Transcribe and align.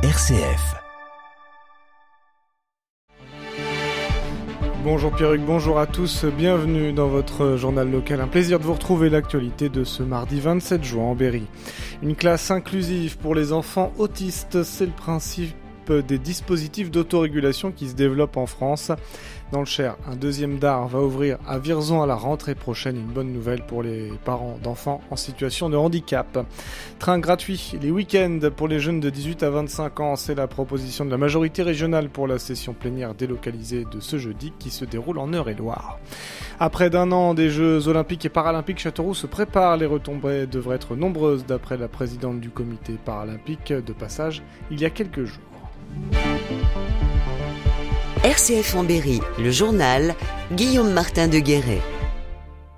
RCF. 0.00 0.76
Bonjour 4.84 5.12
Pierruc, 5.12 5.40
bonjour 5.40 5.80
à 5.80 5.88
tous, 5.88 6.24
bienvenue 6.24 6.92
dans 6.92 7.08
votre 7.08 7.56
journal 7.56 7.90
local. 7.90 8.20
Un 8.20 8.28
plaisir 8.28 8.60
de 8.60 8.64
vous 8.64 8.74
retrouver 8.74 9.10
l'actualité 9.10 9.68
de 9.68 9.82
ce 9.82 10.04
mardi 10.04 10.38
27 10.38 10.84
juin 10.84 11.02
en 11.02 11.14
Berry. 11.16 11.46
Une 12.00 12.14
classe 12.14 12.52
inclusive 12.52 13.18
pour 13.18 13.34
les 13.34 13.52
enfants 13.52 13.92
autistes, 13.98 14.62
c'est 14.62 14.86
le 14.86 14.92
principe 14.92 15.56
des 15.92 16.18
dispositifs 16.18 16.90
d'autorégulation 16.90 17.72
qui 17.72 17.88
se 17.88 17.94
développent 17.94 18.36
en 18.36 18.46
France. 18.46 18.92
Dans 19.50 19.60
le 19.60 19.66
Cher, 19.66 19.96
un 20.06 20.14
deuxième 20.14 20.58
DAR 20.58 20.88
va 20.88 21.00
ouvrir 21.00 21.38
à 21.46 21.58
Virzon 21.58 22.02
à 22.02 22.06
la 22.06 22.14
rentrée 22.14 22.54
prochaine. 22.54 22.96
Une 22.96 23.06
bonne 23.06 23.32
nouvelle 23.32 23.64
pour 23.64 23.82
les 23.82 24.12
parents 24.26 24.58
d'enfants 24.62 25.00
en 25.10 25.16
situation 25.16 25.70
de 25.70 25.76
handicap. 25.76 26.46
Train 26.98 27.18
gratuit 27.18 27.72
les 27.80 27.90
week-ends 27.90 28.40
pour 28.54 28.68
les 28.68 28.78
jeunes 28.78 29.00
de 29.00 29.08
18 29.08 29.42
à 29.44 29.50
25 29.50 30.00
ans. 30.00 30.16
C'est 30.16 30.34
la 30.34 30.48
proposition 30.48 31.06
de 31.06 31.10
la 31.10 31.16
majorité 31.16 31.62
régionale 31.62 32.10
pour 32.10 32.26
la 32.26 32.38
session 32.38 32.74
plénière 32.74 33.14
délocalisée 33.14 33.86
de 33.90 34.00
ce 34.00 34.18
jeudi 34.18 34.52
qui 34.58 34.68
se 34.70 34.84
déroule 34.84 35.18
en 35.18 35.32
Eure-et-Loire. 35.32 35.98
Après 36.60 36.90
d'un 36.90 37.10
an 37.12 37.32
des 37.32 37.48
Jeux 37.48 37.88
olympiques 37.88 38.26
et 38.26 38.30
paralympiques, 38.30 38.80
Châteauroux 38.80 39.14
se 39.14 39.26
prépare. 39.26 39.78
Les 39.78 39.86
retombées 39.86 40.46
devraient 40.46 40.76
être 40.76 40.94
nombreuses 40.94 41.46
d'après 41.46 41.78
la 41.78 41.88
présidente 41.88 42.40
du 42.40 42.50
comité 42.50 42.98
paralympique 43.02 43.72
de 43.72 43.92
passage 43.94 44.42
il 44.70 44.80
y 44.80 44.84
a 44.84 44.90
quelques 44.90 45.24
jours. 45.24 45.57
RCF 48.24 48.74
en 48.74 48.82
le 48.84 49.50
journal 49.50 50.14
Guillaume 50.52 50.92
Martin 50.92 51.28
de 51.28 51.38
Guéret. 51.38 51.80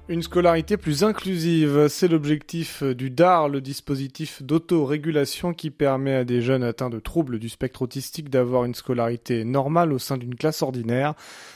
Une 0.09 0.23
scolarité 0.23 0.77
plus 0.77 1.05
inclusive, 1.05 1.87
c'est 1.89 2.09
l'objectif 2.09 2.83
du 2.83 3.11
DAR, 3.11 3.49
le 3.49 3.61
dispositif 3.61 4.43
d'autorégulation 4.43 5.55
qui 5.55 5.71
permet 5.71 6.15
à 6.15 6.25
des 6.25 6.43
jeunes 6.43 6.65
atteints 6.65 6.91
de 6.91 6.99
troubles 6.99 7.39
du 7.39 7.49
spectre 7.49 7.83
autistique 7.83 8.29
d'avoir 8.29 8.65
une 8.65 8.75
scolarité 8.75 9.45
normale 9.45 9.93
au 9.93 9.99
sein 9.99 10.17
d'une 10.17 10.35
classe 10.35 10.63
ordinaire. 10.63 11.15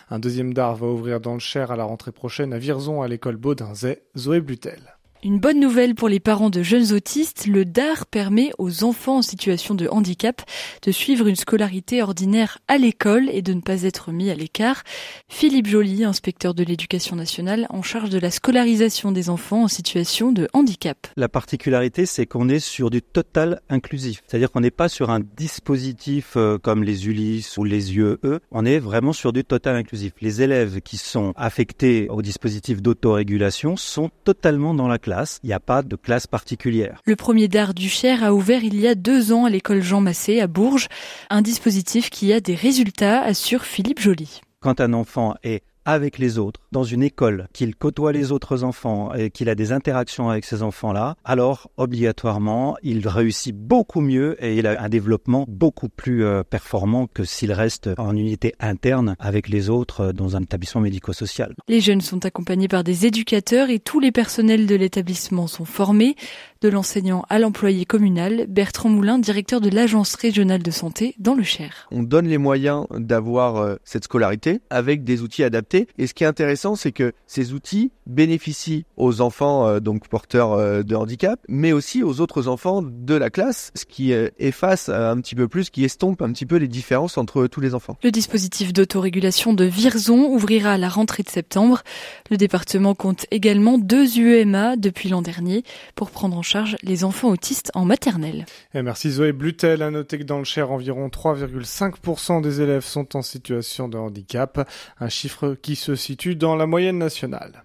Un 0.09 0.19
deuxième 0.19 0.55
DAR 0.55 0.77
va 0.77 0.87
ouvrir 0.87 1.21
dans 1.21 1.35
le 1.35 1.41
Cher 1.41 1.71
à 1.71 1.77
la 1.77 1.85
rentrée 1.85 2.13
prochaine 2.13 2.53
à 2.53 2.59
Virzon 2.59 3.03
à 3.03 3.09
l'école 3.09 3.37
Baudinzet, 3.37 4.03
Zoé 4.17 4.41
Blutel. 4.41 4.95
Une 5.25 5.39
bonne 5.39 5.59
nouvelle 5.59 5.95
pour 5.95 6.11
les 6.11 6.21
parents 6.21 6.51
de 6.51 6.63
jeunes 6.63 6.93
autistes, 6.93 7.47
le 7.47 7.65
DAR 7.65 8.05
permet 8.05 8.51
aux 8.59 8.85
enfants 8.85 9.17
en 9.17 9.23
situation 9.23 9.75
de 9.75 9.89
handicap 9.91 10.43
de 10.83 10.93
suivre 10.93 11.27
une 11.27 11.35
scolarité 11.35 12.03
ordinaire 12.03 12.59
à 12.69 12.77
l'école 12.77 13.31
et 13.31 13.41
de 13.41 13.55
ne 13.55 13.63
pas 13.63 13.85
être 13.85 14.13
mis 14.13 14.29
à 14.29 14.35
l'écart. 14.35 14.83
Philippe 15.31 15.67
Joly, 15.67 16.05
inspecteur 16.05 16.53
de 16.53 16.63
l'éducation 16.63 17.17
nationale 17.17 17.67
en 17.71 17.81
charge 17.81 18.11
de 18.11 18.19
la 18.19 18.31
scolarisation 18.31 19.13
des 19.13 19.31
enfants 19.31 19.63
en 19.63 19.69
situation 19.69 20.31
de 20.31 20.47
handicap. 20.53 21.07
La 21.17 21.31
particularité, 21.31 22.05
c'est 22.05 22.27
qu'on 22.27 22.51
est 22.51 22.61
sur 22.61 22.91
du 22.91 23.01
total 23.01 23.63
inclusif. 23.71 24.23
C'est-à-dire 24.27 24.53
qu'on 24.53 24.61
n'est 24.61 24.71
pas 24.71 24.91
sur 24.91 25.09
un 25.09 25.21
dispositif 25.39 26.35
euh, 26.37 26.59
comme 26.59 26.83
les 26.83 27.09
Ulysse 27.09 27.57
ou 27.57 27.65
les 27.65 27.97
UEE. 27.97 28.41
On 28.51 28.67
est 28.67 28.79
vraiment 28.79 29.15
sur 29.15 29.33
du 29.33 29.43
total 29.43 29.77
inclusif. 29.77 30.13
Les 30.21 30.43
élèves 30.43 30.83
qui 30.83 30.99
sont 30.99 31.33
affectés 31.35 32.09
au 32.11 32.21
dispositif 32.21 32.83
d'autorégulation 32.83 33.79
sont 33.79 34.11
totalement 34.25 34.75
dans 34.75 34.87
la 34.87 34.99
classe 34.99 35.14
il 35.43 35.47
n'y 35.49 35.53
a 35.53 35.61
pas 35.61 35.83
de 35.83 35.97
classe 35.97 36.27
particulière. 36.27 37.01
Le 37.05 37.17
premier 37.17 37.49
d'art 37.49 37.75
du 37.75 37.89
Cher 37.89 38.25
a 38.25 38.35
ouvert 38.35 38.65
il 38.65 38.81
y 38.81 38.87
a 38.87 38.95
deux 38.95 39.33
ans 39.33 39.45
à 39.45 39.51
l'école 39.51 39.83
Jean 39.83 40.01
Massé 40.01 40.41
à 40.41 40.47
Bourges, 40.47 40.89
un 41.31 41.43
dispositif 41.43 42.11
qui 42.11 42.33
a 42.33 42.41
des 42.41 42.55
résultats, 42.55 43.23
assure 43.23 43.65
Philippe 43.65 44.01
Joly. 44.01 44.41
Quand 44.61 44.81
un 44.81 44.93
enfant 44.93 45.35
est 45.43 45.63
avec 45.85 46.19
les 46.19 46.39
autres, 46.39 46.61
dans 46.73 46.85
une 46.85 47.03
école, 47.03 47.49
qu'il 47.53 47.77
côtoie 47.77 48.13
les 48.13 48.33
autres 48.33 48.65
enfants 48.65 49.13
et 49.15 49.31
qu'il 49.31 49.49
a 49.49 49.55
des 49.55 49.73
interactions 49.73 50.31
avec 50.31 50.45
ces 50.45 50.63
enfants-là, 50.63 51.17
alors 51.25 51.71
obligatoirement, 51.77 52.77
il 52.83 53.07
réussit 53.07 53.55
beaucoup 53.55 54.01
mieux 54.01 54.43
et 54.45 54.57
il 54.57 54.67
a 54.67 54.83
un 54.83 54.89
développement 54.89 55.45
beaucoup 55.49 55.89
plus 55.89 56.25
euh, 56.25 56.43
performant 56.43 57.07
que 57.07 57.25
s'il 57.25 57.53
reste 57.53 57.91
en 57.99 58.17
unité 58.17 58.55
interne 58.61 59.17
avec 59.19 59.49
les 59.49 59.71
autres 59.71 60.01
euh, 60.01 60.13
dans 60.13 60.37
un 60.37 60.43
établissement 60.43 60.81
médico-social. 60.81 61.55
Les 61.69 61.81
jeunes 61.81 62.01
sont 62.01 62.25
accompagnés 62.25 62.69
par 62.69 62.85
des 62.85 63.07
éducateurs 63.07 63.71
et 63.71 63.79
tous 63.79 64.01
les 64.01 64.13
personnels 64.13 64.67
de 64.67 64.75
l'établissement 64.75 65.47
sont 65.47 65.65
formés 65.65 66.17
de 66.65 66.71
l'enseignant 66.71 67.27
à 67.29 67.39
l'employé 67.39 67.85
communal, 67.85 68.47
Bertrand 68.49 68.89
Moulin, 68.89 69.19
directeur 69.19 69.61
de 69.61 69.69
l'agence 69.69 70.15
régionale 70.15 70.63
de 70.63 70.71
santé 70.71 71.15
dans 71.19 71.35
le 71.35 71.43
Cher. 71.43 71.87
On 71.91 72.03
donne 72.03 72.27
les 72.27 72.39
moyens 72.39 72.87
d'avoir 72.91 73.57
euh, 73.57 73.77
cette 73.85 74.05
scolarité 74.05 74.61
avec 74.71 75.05
des 75.05 75.21
outils 75.21 75.45
adaptés. 75.45 75.89
Et 75.99 76.07
ce 76.07 76.15
qui 76.15 76.25
est 76.25 76.27
intéressant, 76.27 76.75
c'est 76.75 76.91
que 76.91 77.13
ces 77.27 77.53
outils 77.53 77.93
bénéficient 78.07 78.87
aux 78.97 79.21
enfants 79.21 79.69
euh, 79.69 79.81
donc 79.81 80.09
porteurs 80.09 80.55
euh, 80.55 80.83
de 80.83 80.97
handicap, 80.97 81.39
mais 81.51 81.73
aussi 81.73 82.03
aux 82.03 82.23
autres 82.23 82.49
enfants 82.49 82.81
de 82.83 83.15
la 83.15 83.29
classe, 83.29 83.71
ce 83.75 83.85
qui 83.85 84.13
efface 84.39 84.89
un 84.89 85.21
petit 85.21 85.35
peu 85.35 85.49
plus, 85.49 85.69
qui 85.69 85.85
estompe 85.85 86.23
un 86.23 86.33
petit 86.33 86.47
peu 86.47 86.57
les 86.57 86.69
différences 86.69 87.19
entre 87.19 87.47
tous 87.47 87.61
les 87.61 87.75
enfants. 87.75 87.99
Le 88.03 88.11
dispositif 88.11 88.73
d'autorégulation 88.73 89.53
de 89.53 89.67
Virzon 89.67 90.31
ouvrira 90.31 90.73
à 90.73 90.79
la 90.79 90.89
rentrée 90.89 91.25
de 91.25 91.29
septembre. 91.29 91.83
Le 92.31 92.39
département 92.39 92.95
compte 92.95 93.27
également 93.31 93.77
deux 93.77 94.19
UEMA 94.19 94.77
depuis 94.77 95.11
l'an 95.11 95.21
dernier 95.21 95.63
pour 95.95 96.11
prendre 96.11 96.39
en 96.39 96.43
charge 96.43 96.54
les 96.83 97.05
enfants 97.05 97.31
autistes 97.31 97.71
en 97.75 97.85
maternelle. 97.85 98.47
Et 98.75 98.83
merci 98.83 99.11
Zoé 99.11 99.33
Blutel. 99.33 99.83
À 99.83 99.91
noter 99.91 100.19
que 100.19 100.25
dans 100.25 100.39
le 100.39 100.45
Cher, 100.45 100.71
environ 100.71 101.09
3,5% 101.09 102.43
des 102.43 102.61
élèves 102.61 102.85
sont 102.85 103.17
en 103.17 103.23
situation 103.23 103.89
de 103.89 103.99
handicap, 103.99 104.69
un 105.01 105.09
chiffre 105.09 105.57
qui 105.61 105.77
se 105.77 105.95
situe 105.95 106.37
dans 106.37 106.57
la 106.57 106.67
moyenne 106.67 106.99
nationale. 106.99 107.65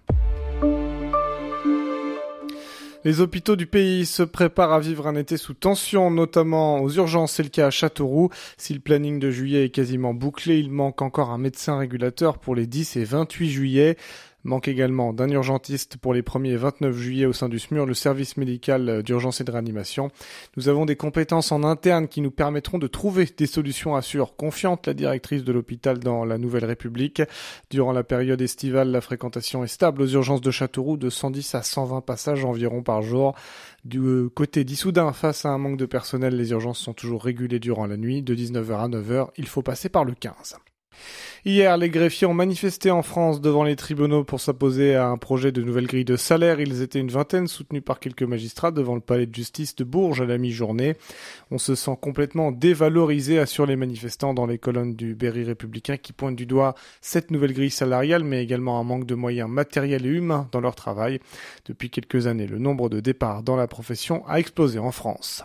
Les 3.02 3.22
hôpitaux 3.22 3.56
du 3.56 3.66
pays 3.66 4.04
se 4.04 4.22
préparent 4.22 4.74
à 4.74 4.80
vivre 4.80 5.06
un 5.06 5.14
été 5.14 5.38
sous 5.38 5.54
tension, 5.54 6.10
notamment 6.10 6.82
aux 6.82 6.90
urgences. 6.90 7.32
C'est 7.32 7.42
le 7.42 7.48
cas 7.48 7.68
à 7.68 7.70
Châteauroux. 7.70 8.28
Si 8.58 8.74
le 8.74 8.80
planning 8.80 9.18
de 9.18 9.30
juillet 9.30 9.64
est 9.64 9.70
quasiment 9.70 10.12
bouclé, 10.12 10.58
il 10.58 10.70
manque 10.70 11.00
encore 11.00 11.30
un 11.30 11.38
médecin 11.38 11.78
régulateur 11.78 12.36
pour 12.36 12.54
les 12.54 12.66
10 12.66 12.96
et 12.96 13.04
28 13.04 13.50
juillet. 13.50 13.96
Manque 14.44 14.68
également 14.68 15.12
d'un 15.12 15.28
urgentiste 15.28 15.96
pour 15.98 16.14
les 16.14 16.22
1er 16.22 16.52
et 16.52 16.56
29 16.56 16.96
juillet 16.96 17.26
au 17.26 17.32
sein 17.32 17.48
du 17.48 17.58
SMUR, 17.58 17.84
le 17.84 17.94
service 17.94 18.36
médical 18.36 19.02
d'urgence 19.02 19.40
et 19.40 19.44
de 19.44 19.50
réanimation. 19.50 20.10
Nous 20.56 20.68
avons 20.68 20.86
des 20.86 20.96
compétences 20.96 21.52
en 21.52 21.62
interne 21.62 22.08
qui 22.08 22.20
nous 22.20 22.30
permettront 22.30 22.78
de 22.78 22.86
trouver 22.86 23.28
des 23.36 23.46
solutions, 23.46 23.96
assure 23.96 24.36
confiante 24.36 24.86
la 24.86 24.94
directrice 24.94 25.44
de 25.44 25.52
l'hôpital 25.52 25.98
dans 25.98 26.24
la 26.24 26.38
Nouvelle 26.38 26.64
République. 26.64 27.22
Durant 27.70 27.92
la 27.92 28.04
période 28.04 28.40
estivale, 28.40 28.90
la 28.90 29.00
fréquentation 29.00 29.62
est 29.62 29.68
stable 29.68 30.02
aux 30.02 30.08
urgences 30.08 30.40
de 30.40 30.50
Châteauroux 30.50 30.96
de 30.96 31.10
110 31.10 31.54
à 31.54 31.62
120 31.62 32.00
passages 32.00 32.44
environ 32.44 32.82
par 32.82 33.02
jour. 33.02 33.34
Du 33.84 34.00
côté 34.34 34.64
d'Issoudun, 34.64 35.12
face 35.12 35.44
à 35.44 35.50
un 35.50 35.58
manque 35.58 35.78
de 35.78 35.86
personnel, 35.86 36.36
les 36.36 36.50
urgences 36.52 36.78
sont 36.78 36.94
toujours 36.94 37.24
régulées 37.24 37.58
durant 37.58 37.86
la 37.86 37.96
nuit. 37.96 38.22
De 38.22 38.34
19h 38.34 38.72
à 38.72 38.88
9h, 38.88 39.28
il 39.36 39.46
faut 39.46 39.62
passer 39.62 39.88
par 39.88 40.04
le 40.04 40.14
15. 40.14 40.56
Hier, 41.46 41.76
les 41.78 41.88
greffiers 41.88 42.26
ont 42.26 42.34
manifesté 42.34 42.90
en 42.90 43.02
France 43.02 43.40
devant 43.40 43.64
les 43.64 43.74
tribunaux 43.74 44.24
pour 44.24 44.40
s'opposer 44.40 44.94
à 44.94 45.06
un 45.06 45.16
projet 45.16 45.52
de 45.52 45.62
nouvelle 45.62 45.86
grille 45.86 46.04
de 46.04 46.16
salaire. 46.16 46.60
Ils 46.60 46.82
étaient 46.82 47.00
une 47.00 47.10
vingtaine, 47.10 47.48
soutenus 47.48 47.82
par 47.82 47.98
quelques 47.98 48.24
magistrats 48.24 48.72
devant 48.72 48.94
le 48.94 49.00
palais 49.00 49.24
de 49.24 49.34
justice 49.34 49.74
de 49.74 49.84
Bourges 49.84 50.20
à 50.20 50.26
la 50.26 50.36
mi-journée. 50.36 50.96
On 51.50 51.56
se 51.56 51.74
sent 51.74 51.96
complètement 52.00 52.52
dévalorisé, 52.52 53.38
assurent 53.38 53.66
les 53.66 53.76
manifestants 53.76 54.34
dans 54.34 54.46
les 54.46 54.58
colonnes 54.58 54.94
du 54.94 55.14
Berry 55.14 55.44
républicain 55.44 55.96
qui 55.96 56.12
pointent 56.12 56.36
du 56.36 56.46
doigt 56.46 56.74
cette 57.00 57.30
nouvelle 57.30 57.54
grille 57.54 57.70
salariale, 57.70 58.22
mais 58.22 58.42
également 58.42 58.78
un 58.78 58.84
manque 58.84 59.06
de 59.06 59.14
moyens 59.14 59.48
matériels 59.48 60.04
et 60.04 60.10
humains 60.10 60.46
dans 60.52 60.60
leur 60.60 60.74
travail. 60.74 61.20
Depuis 61.64 61.88
quelques 61.88 62.26
années, 62.26 62.46
le 62.46 62.58
nombre 62.58 62.90
de 62.90 63.00
départs 63.00 63.42
dans 63.42 63.56
la 63.56 63.66
profession 63.66 64.26
a 64.28 64.38
explosé 64.38 64.78
en 64.78 64.92
France. 64.92 65.42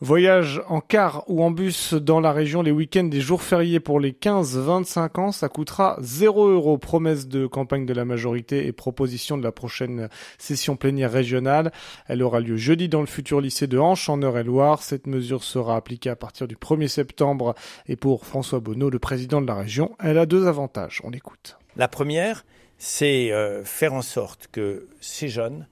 Voyage 0.00 0.62
en 0.68 0.80
car 0.80 1.24
ou 1.26 1.42
en 1.42 1.50
bus 1.50 1.92
dans 1.92 2.20
la 2.20 2.30
région 2.32 2.62
les 2.62 2.70
week-ends 2.70 3.02
des 3.02 3.20
jours 3.20 3.42
fériés 3.42 3.80
pour 3.80 3.98
les 3.98 4.12
15-25 4.12 5.20
ans, 5.20 5.32
ça 5.32 5.48
coûtera 5.48 5.96
0 6.00 6.46
euros. 6.46 6.78
Promesse 6.78 7.26
de 7.26 7.48
campagne 7.48 7.84
de 7.84 7.92
la 7.92 8.04
majorité 8.04 8.68
et 8.68 8.72
proposition 8.72 9.36
de 9.36 9.42
la 9.42 9.50
prochaine 9.50 10.08
session 10.38 10.76
plénière 10.76 11.10
régionale. 11.10 11.72
Elle 12.06 12.22
aura 12.22 12.38
lieu 12.38 12.56
jeudi 12.56 12.88
dans 12.88 13.00
le 13.00 13.08
futur 13.08 13.40
lycée 13.40 13.66
de 13.66 13.76
Hanche 13.76 14.08
en 14.08 14.22
Eure-et-Loire. 14.22 14.84
Cette 14.84 15.08
mesure 15.08 15.42
sera 15.42 15.74
appliquée 15.74 16.10
à 16.10 16.16
partir 16.16 16.46
du 16.46 16.54
1er 16.54 16.86
septembre 16.86 17.56
et 17.88 17.96
pour 17.96 18.24
François 18.24 18.60
Bonneau, 18.60 18.90
le 18.90 19.00
président 19.00 19.40
de 19.40 19.48
la 19.48 19.56
région, 19.56 19.96
elle 19.98 20.18
a 20.18 20.26
deux 20.26 20.46
avantages. 20.46 21.00
On 21.02 21.10
écoute. 21.10 21.58
La 21.74 21.88
première, 21.88 22.44
c'est 22.76 23.32
euh, 23.32 23.64
faire 23.64 23.94
en 23.94 24.02
sorte 24.02 24.46
que 24.52 24.86
ces 25.00 25.26
jeunes 25.26 25.66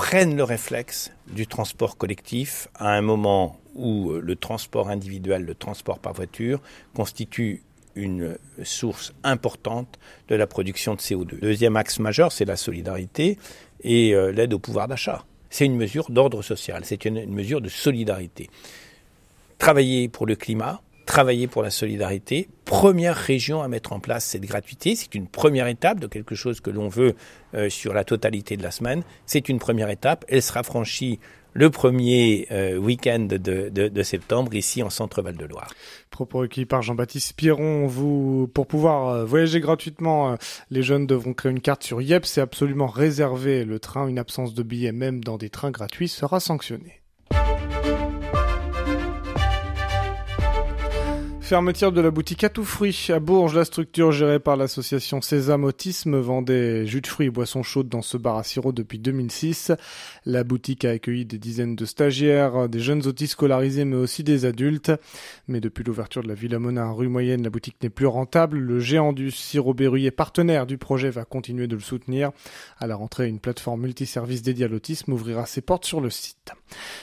prennent 0.00 0.34
le 0.34 0.44
réflexe 0.44 1.12
du 1.26 1.46
transport 1.46 1.98
collectif 1.98 2.68
à 2.74 2.94
un 2.94 3.02
moment 3.02 3.58
où 3.74 4.12
le 4.12 4.34
transport 4.34 4.88
individuel, 4.88 5.44
le 5.44 5.54
transport 5.54 5.98
par 5.98 6.14
voiture, 6.14 6.58
constitue 6.94 7.62
une 7.94 8.38
source 8.62 9.12
importante 9.24 9.98
de 10.28 10.36
la 10.36 10.46
production 10.46 10.94
de 10.94 11.00
CO2. 11.00 11.38
Deuxième 11.40 11.76
axe 11.76 11.98
majeur, 11.98 12.32
c'est 12.32 12.46
la 12.46 12.56
solidarité 12.56 13.36
et 13.84 14.14
euh, 14.14 14.32
l'aide 14.32 14.54
au 14.54 14.58
pouvoir 14.58 14.88
d'achat. 14.88 15.26
C'est 15.50 15.66
une 15.66 15.76
mesure 15.76 16.10
d'ordre 16.10 16.40
social, 16.40 16.82
c'est 16.86 17.04
une 17.04 17.26
mesure 17.26 17.60
de 17.60 17.68
solidarité. 17.68 18.48
Travailler 19.58 20.08
pour 20.08 20.24
le 20.24 20.34
climat, 20.34 20.80
travailler 21.10 21.48
pour 21.48 21.64
la 21.64 21.70
solidarité. 21.70 22.48
Première 22.64 23.16
région 23.16 23.62
à 23.62 23.68
mettre 23.68 23.92
en 23.92 23.98
place 23.98 24.24
cette 24.24 24.42
gratuité. 24.42 24.94
C'est 24.94 25.16
une 25.16 25.26
première 25.26 25.66
étape 25.66 25.98
de 25.98 26.06
quelque 26.06 26.36
chose 26.36 26.60
que 26.60 26.70
l'on 26.70 26.88
veut 26.88 27.16
euh, 27.54 27.68
sur 27.68 27.92
la 27.92 28.04
totalité 28.04 28.56
de 28.56 28.62
la 28.62 28.70
semaine. 28.70 29.02
C'est 29.26 29.48
une 29.48 29.58
première 29.58 29.90
étape. 29.90 30.24
Elle 30.28 30.40
sera 30.40 30.62
franchie 30.62 31.18
le 31.52 31.68
premier 31.68 32.46
euh, 32.52 32.76
week-end 32.76 33.26
de, 33.28 34.02
septembre 34.04 34.54
ici 34.54 34.84
en 34.84 34.90
centre 34.90 35.20
Val-de-Loire. 35.20 35.74
Propos 36.10 36.38
recueillis 36.38 36.64
par 36.64 36.80
Jean-Baptiste 36.82 37.32
Piron. 37.34 37.88
Vous, 37.88 38.48
pour 38.54 38.68
pouvoir 38.68 39.08
euh, 39.08 39.24
voyager 39.24 39.58
gratuitement, 39.58 40.36
les 40.70 40.84
jeunes 40.84 41.08
devront 41.08 41.34
créer 41.34 41.50
une 41.50 41.58
carte 41.58 41.82
sur 41.82 42.00
YEP. 42.00 42.24
C'est 42.24 42.40
absolument 42.40 42.86
réservé. 42.86 43.64
Le 43.64 43.80
train, 43.80 44.06
une 44.06 44.20
absence 44.20 44.54
de 44.54 44.62
billets 44.62 44.92
même 44.92 45.24
dans 45.24 45.38
des 45.38 45.50
trains 45.50 45.72
gratuits 45.72 46.06
sera 46.06 46.38
sanctionnée. 46.38 46.99
Fermeture 51.50 51.90
de 51.90 52.00
la 52.00 52.12
boutique 52.12 52.44
à 52.44 52.48
tout 52.48 52.62
fruits 52.62 53.08
à 53.08 53.18
Bourges. 53.18 53.56
La 53.56 53.64
structure 53.64 54.12
gérée 54.12 54.38
par 54.38 54.56
l'association 54.56 55.20
Sésame 55.20 55.64
Autisme 55.64 56.16
vendait 56.16 56.86
jus 56.86 57.00
de 57.00 57.08
fruits 57.08 57.26
et 57.26 57.30
boissons 57.30 57.64
chaudes 57.64 57.88
dans 57.88 58.02
ce 58.02 58.16
bar 58.16 58.36
à 58.36 58.44
sirop 58.44 58.70
depuis 58.70 59.00
2006. 59.00 59.72
La 60.26 60.44
boutique 60.44 60.84
a 60.84 60.90
accueilli 60.90 61.24
des 61.24 61.38
dizaines 61.38 61.74
de 61.74 61.84
stagiaires, 61.86 62.68
des 62.68 62.78
jeunes 62.78 63.04
autistes 63.04 63.32
scolarisés 63.32 63.84
mais 63.84 63.96
aussi 63.96 64.22
des 64.22 64.44
adultes. 64.44 64.92
Mais 65.48 65.60
depuis 65.60 65.82
l'ouverture 65.82 66.22
de 66.22 66.28
la 66.28 66.34
Villa 66.34 66.60
Monin 66.60 66.92
rue 66.92 67.08
Moyenne, 67.08 67.42
la 67.42 67.50
boutique 67.50 67.82
n'est 67.82 67.90
plus 67.90 68.06
rentable. 68.06 68.56
Le 68.56 68.78
géant 68.78 69.12
du 69.12 69.32
sirop 69.32 69.74
berruyer 69.74 70.12
partenaire 70.12 70.66
du 70.66 70.78
projet 70.78 71.10
va 71.10 71.24
continuer 71.24 71.66
de 71.66 71.74
le 71.74 71.82
soutenir. 71.82 72.30
À 72.78 72.86
la 72.86 72.94
rentrée, 72.94 73.26
une 73.26 73.40
plateforme 73.40 73.80
multiservice 73.80 74.42
dédiée 74.42 74.66
à 74.66 74.68
l'autisme 74.68 75.12
ouvrira 75.12 75.46
ses 75.46 75.62
portes 75.62 75.84
sur 75.84 76.00
le 76.00 76.10
site. 76.10 76.52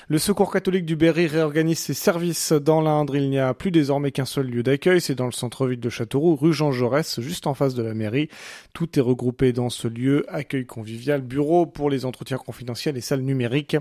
Le 0.08 0.18
Secours 0.18 0.52
catholique 0.52 0.86
du 0.86 0.96
Berry 0.96 1.28
réorganise 1.28 1.80
ses 1.80 1.94
services 1.94 2.54
dans 2.54 2.82
l'Indre. 2.82 3.16
Il 3.16 3.30
n'y 3.30 3.40
a 3.40 3.54
plus 3.54 3.72
désormais 3.72 4.12
qu'un 4.12 4.26
seul 4.26 4.48
lieu 4.48 4.64
d'accueil, 4.64 5.02
c'est 5.02 5.16
dans 5.16 5.26
le 5.26 5.32
centre-ville 5.32 5.80
de 5.80 5.90
Châteauroux, 5.90 6.36
rue 6.36 6.54
Jean 6.54 6.72
Jaurès, 6.72 7.20
juste 7.20 7.48
en 7.48 7.54
face 7.54 7.74
de 7.74 7.84
la 7.84 7.94
mairie. 7.94 8.30
Tout 8.74 8.98
est 8.98 9.02
regroupé 9.02 9.54
dans 9.54 9.70
ce 9.70 9.88
lieu, 9.88 10.26
accueil 10.30 10.66
convivial, 10.66 11.22
bureau 11.22 11.66
pour 11.66 11.90
les 11.90 12.06
entretiens 12.06 12.38
confidentiels 12.38 12.98
et 12.98 13.02
salle 13.02 13.22
numérique. 13.22 13.78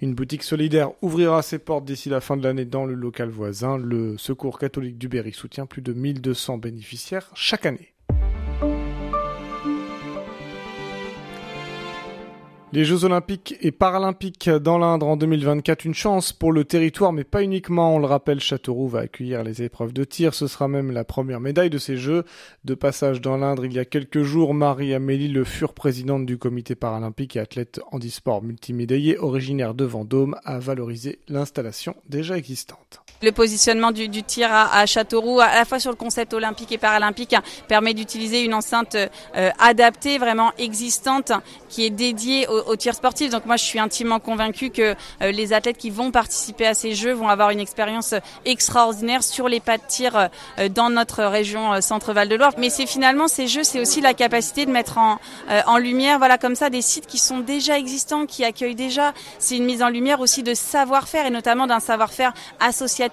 Une 0.00 0.14
boutique 0.14 0.42
solidaire 0.42 0.90
ouvrira 1.02 1.42
ses 1.42 1.58
portes 1.58 1.84
d'ici 1.84 2.08
la 2.08 2.20
fin 2.20 2.36
de 2.36 2.42
l'année 2.42 2.64
dans 2.64 2.84
le 2.84 2.94
local 2.94 3.28
voisin. 3.28 3.78
Le 3.78 4.16
Secours 4.18 4.58
catholique 4.58 4.98
du 4.98 5.08
Berry 5.08 5.32
soutient 5.32 5.66
plus 5.66 5.82
de 5.82 5.92
1200 5.92 6.58
bénéficiaires 6.58 7.30
chaque 7.34 7.66
année. 7.66 7.92
Les 12.70 12.84
Jeux 12.84 13.04
Olympiques 13.04 13.56
et 13.62 13.72
Paralympiques 13.72 14.50
dans 14.50 14.76
l'Indre 14.76 15.06
en 15.06 15.16
2024, 15.16 15.86
une 15.86 15.94
chance 15.94 16.34
pour 16.34 16.52
le 16.52 16.64
territoire, 16.64 17.14
mais 17.14 17.24
pas 17.24 17.42
uniquement. 17.42 17.94
On 17.94 17.98
le 17.98 18.04
rappelle, 18.04 18.40
Châteauroux 18.40 18.88
va 18.88 19.00
accueillir 19.00 19.42
les 19.42 19.62
épreuves 19.62 19.94
de 19.94 20.04
tir. 20.04 20.34
Ce 20.34 20.46
sera 20.46 20.68
même 20.68 20.90
la 20.90 21.02
première 21.02 21.40
médaille 21.40 21.70
de 21.70 21.78
ces 21.78 21.96
Jeux. 21.96 22.24
De 22.66 22.74
passage 22.74 23.22
dans 23.22 23.38
l'Indre 23.38 23.64
il 23.64 23.72
y 23.72 23.78
a 23.78 23.86
quelques 23.86 24.22
jours, 24.22 24.52
Marie-Amélie 24.52 25.28
Le 25.28 25.44
Fur, 25.44 25.72
présidente 25.72 26.26
du 26.26 26.36
comité 26.36 26.74
paralympique 26.74 27.36
et 27.36 27.40
athlète 27.40 27.80
handisport 27.90 28.42
multimédaillé, 28.42 29.16
originaire 29.16 29.72
de 29.72 29.86
Vendôme, 29.86 30.36
a 30.44 30.58
valorisé 30.58 31.20
l'installation 31.26 31.96
déjà 32.06 32.36
existante. 32.36 33.00
Le 33.20 33.32
positionnement 33.32 33.90
du, 33.90 34.22
tir 34.22 34.48
à, 34.52 34.86
Châteauroux, 34.86 35.40
à 35.40 35.52
la 35.52 35.64
fois 35.64 35.80
sur 35.80 35.90
le 35.90 35.96
concept 35.96 36.34
olympique 36.34 36.70
et 36.70 36.78
paralympique, 36.78 37.34
permet 37.66 37.92
d'utiliser 37.92 38.42
une 38.44 38.54
enceinte 38.54 38.94
euh, 38.94 39.50
adaptée, 39.58 40.18
vraiment 40.18 40.52
existante, 40.56 41.32
qui 41.68 41.84
est 41.84 41.90
dédiée 41.90 42.46
au, 42.46 42.76
tir 42.76 42.94
sportif. 42.94 43.30
Donc 43.30 43.44
moi, 43.44 43.56
je 43.56 43.64
suis 43.64 43.80
intimement 43.80 44.20
convaincue 44.20 44.70
que 44.70 44.94
euh, 45.22 45.32
les 45.32 45.52
athlètes 45.52 45.78
qui 45.78 45.90
vont 45.90 46.12
participer 46.12 46.68
à 46.68 46.74
ces 46.74 46.94
Jeux 46.94 47.12
vont 47.12 47.28
avoir 47.28 47.50
une 47.50 47.58
expérience 47.58 48.14
extraordinaire 48.44 49.24
sur 49.24 49.48
les 49.48 49.58
pas 49.58 49.78
de 49.78 49.82
tir 49.88 50.28
euh, 50.58 50.68
dans 50.68 50.88
notre 50.88 51.24
région 51.24 51.80
Centre-Val 51.80 52.28
de 52.28 52.36
Loire. 52.36 52.52
Mais 52.56 52.70
c'est 52.70 52.86
finalement 52.86 53.26
ces 53.26 53.48
Jeux, 53.48 53.64
c'est 53.64 53.80
aussi 53.80 54.00
la 54.00 54.14
capacité 54.14 54.64
de 54.64 54.70
mettre 54.70 54.98
en, 54.98 55.18
en 55.66 55.78
lumière, 55.78 56.18
voilà, 56.18 56.38
comme 56.38 56.54
ça, 56.54 56.70
des 56.70 56.82
sites 56.82 57.06
qui 57.06 57.18
sont 57.18 57.40
déjà 57.40 57.78
existants, 57.78 58.26
qui 58.26 58.44
accueillent 58.44 58.76
déjà. 58.76 59.12
C'est 59.40 59.56
une 59.56 59.64
mise 59.64 59.82
en 59.82 59.88
lumière 59.88 60.20
aussi 60.20 60.44
de 60.44 60.54
savoir-faire 60.54 61.26
et 61.26 61.30
notamment 61.30 61.66
d'un 61.66 61.80
savoir-faire 61.80 62.32
associatif 62.60 63.07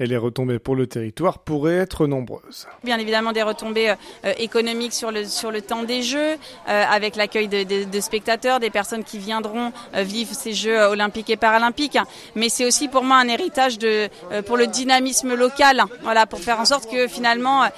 et 0.00 0.06
les 0.06 0.16
retombées 0.16 0.58
pour 0.58 0.76
le 0.76 0.86
territoire 0.86 1.38
pourraient 1.38 1.76
être 1.76 2.06
nombreuses. 2.06 2.66
Bien 2.84 2.98
évidemment 2.98 3.32
des 3.32 3.42
retombées 3.42 3.94
euh, 4.24 4.32
économiques 4.38 4.92
sur 4.92 5.10
le, 5.10 5.24
sur 5.24 5.50
le 5.50 5.60
temps 5.60 5.82
des 5.82 6.02
Jeux, 6.02 6.36
euh, 6.68 6.84
avec 6.88 7.16
l'accueil 7.16 7.48
de, 7.48 7.64
de, 7.64 7.84
de, 7.84 8.00
spectateurs, 8.00 8.60
des 8.60 8.70
personnes 8.70 9.02
qui 9.02 9.18
viendront 9.18 9.72
euh, 9.94 10.02
vivre 10.02 10.34
ces 10.34 10.52
Jeux 10.52 10.78
olympiques 10.78 11.30
et 11.30 11.36
paralympiques. 11.36 11.98
Mais 12.36 12.48
c'est 12.48 12.64
aussi 12.64 12.88
pour 12.88 13.02
moi 13.02 13.16
un 13.16 13.28
héritage 13.28 13.78
de, 13.78 14.08
pour 14.46 14.56
le 14.56 14.66
dynamisme 14.66 15.34
local, 15.34 15.82
voilà, 16.02 16.26
pour 16.26 16.40
faire 16.40 16.60
en 16.60 16.64
sorte 16.64 16.90
que 16.90 17.08
finalement 17.08 17.68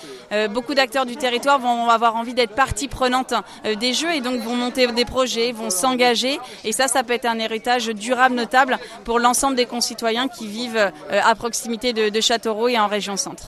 beaucoup 0.50 0.74
d'acteurs 0.74 1.06
du 1.06 1.16
territoire 1.16 1.58
vont 1.58 1.88
avoir 1.88 2.16
envie 2.16 2.34
d'être 2.34 2.54
partie 2.54 2.88
prenante 2.88 3.34
des 3.78 3.92
Jeux 3.92 4.12
et 4.12 4.20
donc 4.20 4.40
vont 4.40 4.56
monter 4.56 4.86
des 4.88 5.04
projets, 5.04 5.52
vont 5.52 5.70
s'engager. 5.70 6.38
Et 6.64 6.72
ça, 6.72 6.88
ça 6.88 7.02
peut 7.02 7.12
être 7.12 7.26
un 7.26 7.38
héritage 7.38 7.86
durable, 7.88 8.34
notable 8.34 8.78
pour 9.04 9.18
l'ensemble 9.18 9.56
des 9.56 9.66
concitoyens 9.66 10.28
qui 10.28 10.46
vivent 10.46 10.92
à 11.10 11.34
proximité 11.34 11.92
de, 11.92 12.09
de 12.10 12.20
Châteauroux 12.20 12.68
et 12.68 12.78
en 12.78 12.86
région 12.86 13.16
centre. 13.16 13.44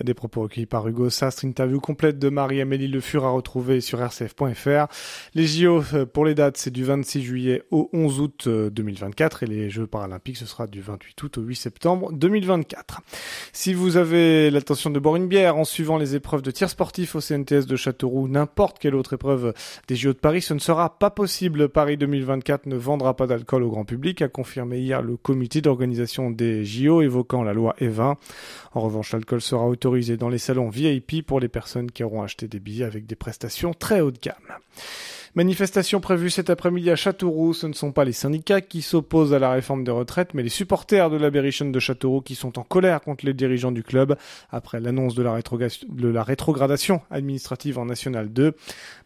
Des 0.00 0.14
propos 0.14 0.42
recueillis 0.42 0.66
par 0.66 0.88
Hugo 0.88 1.10
Sastre, 1.10 1.44
interview 1.44 1.78
complète 1.78 2.18
de 2.18 2.30
Marie-Amélie 2.30 2.88
Le 2.88 3.00
Fur 3.00 3.26
à 3.26 3.30
retrouver 3.30 3.82
sur 3.82 4.02
rcf.fr. 4.02 4.86
Les 5.34 5.46
JO 5.46 5.82
euh, 5.92 6.06
pour 6.06 6.24
les 6.24 6.34
dates, 6.34 6.56
c'est 6.56 6.70
du 6.70 6.82
26 6.82 7.22
juillet 7.22 7.62
au 7.70 7.90
11 7.92 8.20
août 8.20 8.48
2024 8.48 9.42
euh, 9.42 9.46
et 9.46 9.50
les 9.50 9.70
Jeux 9.70 9.86
paralympiques, 9.86 10.38
ce 10.38 10.46
sera 10.46 10.66
du 10.66 10.80
28 10.80 11.22
août 11.22 11.38
au 11.38 11.42
8 11.42 11.56
septembre 11.56 12.10
2024. 12.12 13.02
Si 13.52 13.74
vous 13.74 13.98
avez 13.98 14.50
l'intention 14.50 14.88
de 14.88 14.98
boire 14.98 15.16
une 15.16 15.28
bière 15.28 15.58
en 15.58 15.64
suivant 15.64 15.98
les 15.98 16.16
épreuves 16.16 16.40
de 16.40 16.50
tir 16.50 16.70
sportif 16.70 17.14
au 17.14 17.20
CNTS 17.20 17.66
de 17.66 17.76
Châteauroux, 17.76 18.28
n'importe 18.28 18.78
quelle 18.78 18.94
autre 18.94 19.12
épreuve 19.12 19.52
des 19.88 19.96
JO 19.96 20.14
de 20.14 20.18
Paris, 20.18 20.40
ce 20.40 20.54
ne 20.54 20.58
sera 20.58 20.98
pas 20.98 21.10
possible. 21.10 21.68
Paris 21.68 21.98
2024 21.98 22.64
ne 22.64 22.76
vendra 22.76 23.14
pas 23.14 23.26
d'alcool 23.26 23.62
au 23.62 23.70
grand 23.70 23.84
public, 23.84 24.22
a 24.22 24.28
confirmé 24.28 24.78
hier 24.78 25.02
le 25.02 25.18
comité 25.18 25.60
d'organisation 25.60 26.30
des 26.30 26.64
JO 26.64 27.02
évoquant 27.02 27.42
la 27.42 27.52
loi 27.52 27.76
E20. 27.78 28.14
En 28.72 28.80
revanche, 28.80 29.12
l'alcool 29.12 29.42
sera 29.42 29.66
autorisé 29.66 29.81
dans 30.16 30.28
les 30.28 30.38
salons 30.38 30.68
VIP 30.68 31.26
pour 31.26 31.40
les 31.40 31.48
personnes 31.48 31.90
qui 31.90 32.04
auront 32.04 32.22
acheté 32.22 32.48
des 32.48 32.60
billets 32.60 32.84
avec 32.84 33.06
des 33.06 33.16
prestations 33.16 33.74
très 33.74 34.00
haut 34.00 34.10
de 34.10 34.18
gamme. 34.18 34.34
Manifestation 35.34 36.02
prévue 36.02 36.28
cet 36.28 36.50
après-midi 36.50 36.90
à 36.90 36.96
Châteauroux. 36.96 37.54
Ce 37.54 37.66
ne 37.66 37.72
sont 37.72 37.90
pas 37.90 38.04
les 38.04 38.12
syndicats 38.12 38.60
qui 38.60 38.82
s'opposent 38.82 39.32
à 39.32 39.38
la 39.38 39.50
réforme 39.50 39.82
des 39.82 39.90
retraites, 39.90 40.34
mais 40.34 40.42
les 40.42 40.50
supporters 40.50 41.08
de 41.08 41.16
la 41.16 41.30
de 41.30 41.80
Châteauroux 41.80 42.20
qui 42.20 42.34
sont 42.34 42.58
en 42.58 42.64
colère 42.64 43.00
contre 43.00 43.24
les 43.24 43.32
dirigeants 43.32 43.72
du 43.72 43.82
club 43.82 44.16
après 44.50 44.78
l'annonce 44.78 45.14
de, 45.14 45.22
la 45.22 46.22
rétrogradation 46.22 47.00
administrative 47.10 47.78
en 47.78 47.86
National 47.86 48.30
2. 48.30 48.54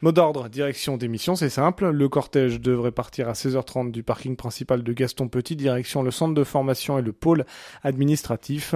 Mot 0.02 0.10
d'ordre, 0.10 0.48
direction 0.48 0.96
d'émission, 0.96 1.36
c'est 1.36 1.48
simple. 1.48 1.90
Le 1.90 2.08
cortège 2.08 2.60
devrait 2.60 2.90
partir 2.90 3.28
à 3.28 3.34
16h30 3.34 3.92
du 3.92 4.02
parking 4.02 4.34
principal 4.34 4.82
de 4.82 4.92
Gaston 4.92 5.28
Petit, 5.28 5.54
direction 5.54 6.02
le 6.02 6.10
centre 6.10 6.34
de 6.34 6.42
formation 6.42 6.98
et 6.98 7.02
le 7.02 7.12
pôle 7.12 7.44
administratif. 7.84 8.74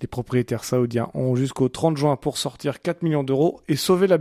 Les 0.00 0.08
propriétaires 0.08 0.64
saoudiens 0.64 1.10
ont 1.12 1.36
jusqu'au 1.36 1.68
30 1.68 1.98
juin 1.98 2.16
pour 2.16 2.38
sortir 2.38 2.80
4 2.80 3.02
millions 3.02 3.22
d'euros 3.22 3.60
et 3.68 3.76
sauver 3.76 4.06
la. 4.06 4.16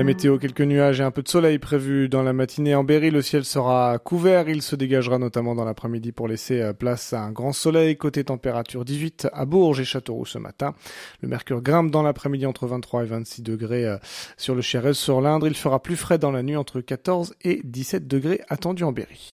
La 0.00 0.04
météo, 0.04 0.38
quelques 0.38 0.62
nuages 0.62 0.98
et 1.00 1.02
un 1.02 1.10
peu 1.10 1.22
de 1.22 1.28
soleil 1.28 1.58
prévu 1.58 2.08
dans 2.08 2.22
la 2.22 2.32
matinée 2.32 2.74
en 2.74 2.84
Berry. 2.84 3.10
Le 3.10 3.20
ciel 3.20 3.44
sera 3.44 3.98
couvert. 3.98 4.48
Il 4.48 4.62
se 4.62 4.74
dégagera 4.74 5.18
notamment 5.18 5.54
dans 5.54 5.66
l'après-midi 5.66 6.10
pour 6.10 6.26
laisser 6.26 6.62
euh, 6.62 6.72
place 6.72 7.12
à 7.12 7.20
un 7.20 7.32
grand 7.32 7.52
soleil. 7.52 7.98
Côté 7.98 8.24
température 8.24 8.86
18 8.86 9.28
à 9.30 9.44
Bourges 9.44 9.78
et 9.78 9.84
Châteauroux 9.84 10.24
ce 10.24 10.38
matin. 10.38 10.72
Le 11.20 11.28
mercure 11.28 11.60
grimpe 11.60 11.90
dans 11.90 12.02
l'après-midi 12.02 12.46
entre 12.46 12.66
23 12.66 13.02
et 13.02 13.06
26 13.08 13.42
degrés 13.42 13.84
euh, 13.84 13.98
sur 14.38 14.54
le 14.54 14.62
Chérez 14.62 14.94
sur 14.94 15.20
l'Indre. 15.20 15.46
Il 15.46 15.54
fera 15.54 15.82
plus 15.82 15.96
frais 15.96 16.16
dans 16.16 16.30
la 16.30 16.42
nuit 16.42 16.56
entre 16.56 16.80
14 16.80 17.34
et 17.42 17.60
17 17.64 18.08
degrés 18.08 18.40
attendus 18.48 18.84
en 18.84 18.92
Berry. 18.92 19.28